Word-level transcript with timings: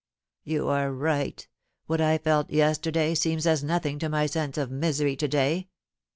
"You 0.43 0.67
are 0.69 0.91
right; 0.91 1.47
what 1.85 2.01
I 2.01 2.17
felt 2.17 2.49
yesterday 2.49 3.13
seems 3.13 3.45
as 3.45 3.63
nothing 3.63 3.99
to 3.99 4.09
my 4.09 4.25
sense 4.25 4.57
of 4.57 4.71
misery 4.71 5.15
to 5.17 5.27
day." 5.27 5.69